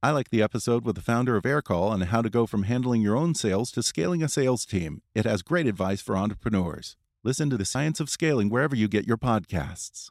[0.00, 3.02] I like the episode with the founder of Aircall on how to go from handling
[3.02, 5.02] your own sales to scaling a sales team.
[5.12, 6.96] It has great advice for entrepreneurs.
[7.24, 10.10] Listen to the science of scaling wherever you get your podcasts.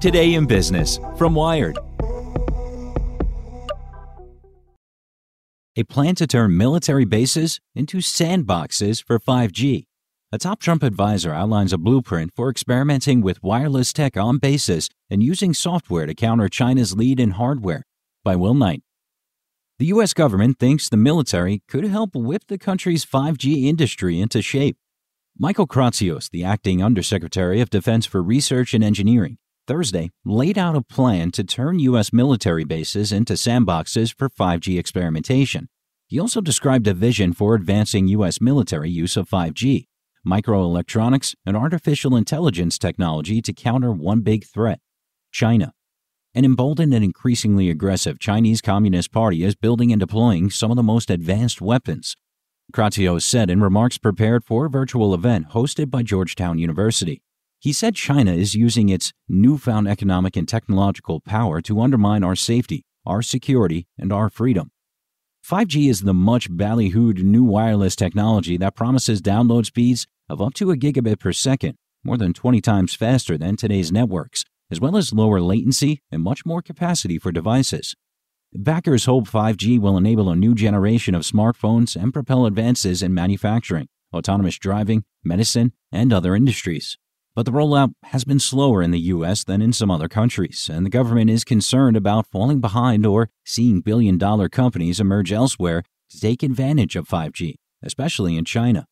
[0.00, 1.78] Today in Business from Wired.
[5.76, 9.84] A plan to turn military bases into sandboxes for 5G.
[10.32, 15.22] A top Trump advisor outlines a blueprint for experimenting with wireless tech on bases and
[15.22, 17.82] using software to counter China's lead in hardware.
[18.24, 18.82] By Will Knight.
[19.78, 20.14] The U.S.
[20.14, 24.78] government thinks the military could help whip the country's 5G industry into shape.
[25.38, 29.36] Michael Kratsios, the acting Undersecretary of Defense for Research and Engineering,
[29.66, 32.12] Thursday laid out a plan to turn U.S.
[32.12, 35.68] military bases into sandboxes for 5G experimentation.
[36.06, 38.40] He also described a vision for advancing U.S.
[38.40, 39.86] military use of 5G,
[40.26, 44.78] microelectronics, and artificial intelligence technology to counter one big threat
[45.32, 45.72] China.
[46.34, 50.82] An emboldened and increasingly aggressive Chinese Communist Party is building and deploying some of the
[50.82, 52.14] most advanced weapons.
[52.72, 57.22] Kratsios said in remarks prepared for a virtual event hosted by Georgetown University.
[57.58, 62.84] He said China is using its newfound economic and technological power to undermine our safety,
[63.04, 64.70] our security, and our freedom.
[65.44, 70.70] 5G is the much ballyhooed new wireless technology that promises download speeds of up to
[70.70, 75.12] a gigabit per second, more than 20 times faster than today's networks, as well as
[75.12, 77.94] lower latency and much more capacity for devices.
[78.52, 83.88] Backers hope 5G will enable a new generation of smartphones and propel advances in manufacturing,
[84.12, 86.98] autonomous driving, medicine, and other industries.
[87.36, 89.44] But the rollout has been slower in the U.S.
[89.44, 93.82] than in some other countries, and the government is concerned about falling behind or seeing
[93.82, 98.86] billion dollar companies emerge elsewhere to take advantage of 5G, especially in China.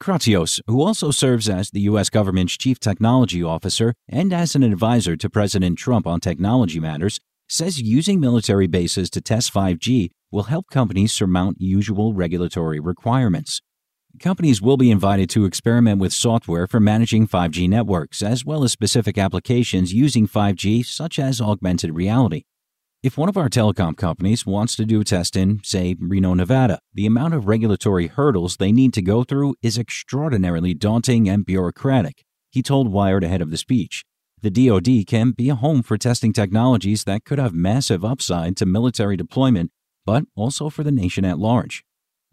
[0.00, 2.10] Kratsios, who also serves as the U.S.
[2.10, 7.18] government's chief technology officer and as an advisor to President Trump on technology matters,
[7.48, 13.60] says using military bases to test 5G will help companies surmount usual regulatory requirements.
[14.20, 18.70] Companies will be invited to experiment with software for managing 5G networks, as well as
[18.70, 22.42] specific applications using 5G, such as augmented reality.
[23.02, 26.80] If one of our telecom companies wants to do a test in, say, Reno, Nevada,
[26.92, 32.26] the amount of regulatory hurdles they need to go through is extraordinarily daunting and bureaucratic,
[32.50, 34.04] he told Wired ahead of the speech.
[34.42, 38.66] The DoD can be a home for testing technologies that could have massive upside to
[38.66, 39.70] military deployment,
[40.04, 41.84] but also for the nation at large.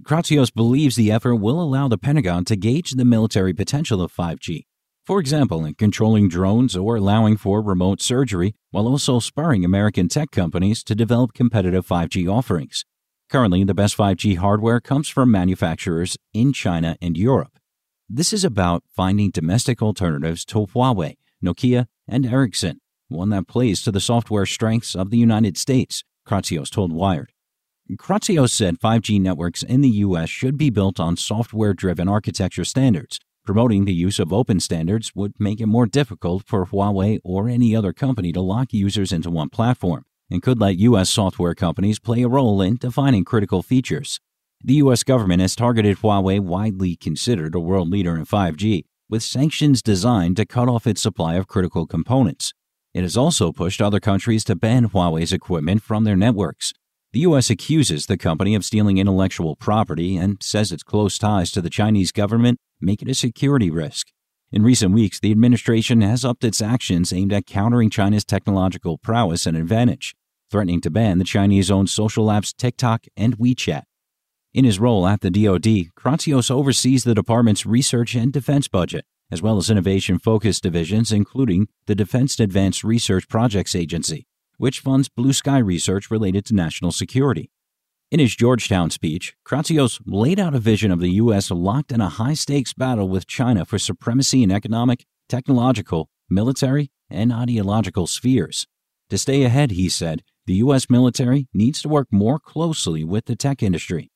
[0.03, 4.65] Kratsios believes the effort will allow the Pentagon to gauge the military potential of 5G,
[5.05, 10.29] for example, in controlling drones or allowing for remote surgery, while also spurring American tech
[10.31, 12.85] companies to develop competitive 5G offerings.
[13.29, 17.57] Currently, the best 5G hardware comes from manufacturers in China and Europe.
[18.07, 23.91] This is about finding domestic alternatives to Huawei, Nokia, and Ericsson, one that plays to
[23.91, 27.31] the software strengths of the United States, Kratsios told Wired.
[27.95, 30.29] Kratsios said 5G networks in the U.S.
[30.29, 33.19] should be built on software driven architecture standards.
[33.45, 37.73] Promoting the use of open standards would make it more difficult for Huawei or any
[37.73, 41.09] other company to lock users into one platform and could let U.S.
[41.09, 44.19] software companies play a role in defining critical features.
[44.61, 45.03] The U.S.
[45.03, 50.45] government has targeted Huawei, widely considered a world leader in 5G, with sanctions designed to
[50.45, 52.53] cut off its supply of critical components.
[52.93, 56.73] It has also pushed other countries to ban Huawei's equipment from their networks.
[57.17, 57.49] The U.S.
[57.49, 62.11] accuses the company of stealing intellectual property and says its close ties to the Chinese
[62.11, 64.09] government make it a security risk.
[64.51, 69.47] In recent weeks, the administration has upped its actions aimed at countering China's technological prowess
[69.47, 70.13] and advantage,
[70.51, 73.85] threatening to ban the Chinese owned social apps TikTok and WeChat.
[74.53, 79.41] In his role at the DoD, Kratsios oversees the department's research and defense budget, as
[79.41, 85.33] well as innovation focused divisions, including the Defense Advanced Research Projects Agency, which funds blue
[85.33, 87.49] sky research related to national security.
[88.09, 91.51] In his Georgetown speech, Kratsios laid out a vision of the U.S.
[91.51, 97.33] locked in a high stakes battle with China for supremacy in economic, technological, military, and
[97.33, 98.65] ideological spheres.
[99.09, 100.89] To stay ahead, he said, the U.S.
[100.89, 104.09] military needs to work more closely with the tech industry.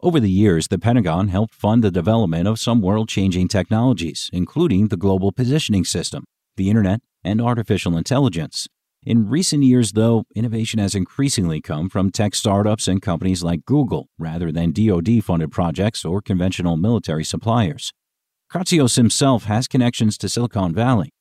[0.00, 4.88] Over the years, the Pentagon helped fund the development of some world changing technologies, including
[4.88, 6.24] the Global Positioning System,
[6.56, 8.66] the Internet, and artificial intelligence.
[9.02, 14.08] In recent years, though, innovation has increasingly come from tech startups and companies like Google
[14.18, 17.94] rather than DoD funded projects or conventional military suppliers.
[18.52, 21.14] Kratsios himself has connections to Silicon Valley.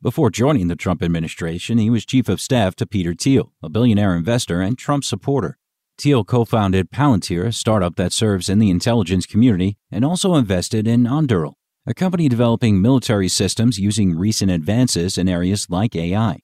[0.00, 4.16] Before joining the Trump administration, he was chief of staff to Peter Thiel, a billionaire
[4.16, 5.58] investor and Trump supporter.
[5.98, 10.88] Thiel co founded Palantir, a startup that serves in the intelligence community, and also invested
[10.88, 11.54] in Anduril,
[11.86, 16.40] a company developing military systems using recent advances in areas like AI.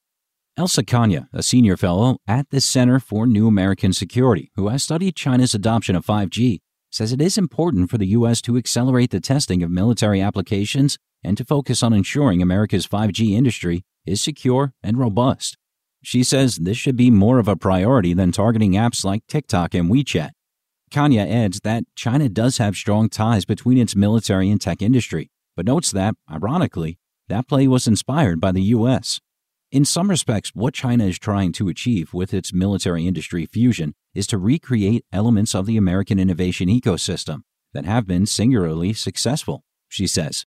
[0.54, 5.16] Elsa Kania, a senior fellow at the Center for New American Security, who has studied
[5.16, 6.58] China's adoption of 5G,
[6.90, 8.42] says it is important for the U.S.
[8.42, 13.86] to accelerate the testing of military applications and to focus on ensuring America's 5G industry
[14.04, 15.56] is secure and robust.
[16.02, 19.90] She says this should be more of a priority than targeting apps like TikTok and
[19.90, 20.32] WeChat.
[20.90, 25.64] Kania adds that China does have strong ties between its military and tech industry, but
[25.64, 26.98] notes that, ironically,
[27.28, 29.18] that play was inspired by the U.S.
[29.72, 34.26] In some respects, what China is trying to achieve with its military industry fusion is
[34.26, 37.38] to recreate elements of the American innovation ecosystem
[37.72, 40.44] that have been singularly successful, she says.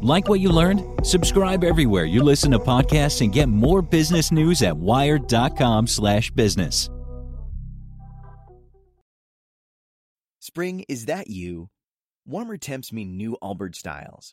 [0.00, 1.04] Like what you learned?
[1.04, 6.90] Subscribe everywhere you listen to podcasts and get more business news at wired.com/business.
[10.38, 11.70] Spring, is that you?
[12.24, 14.32] Warmer temps mean new Allbirds styles.